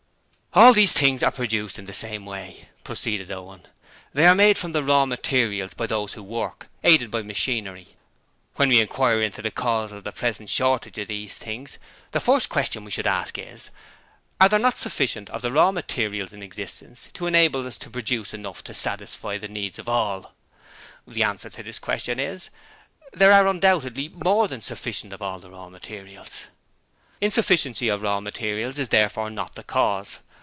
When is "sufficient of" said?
14.75-15.41, 24.59-25.21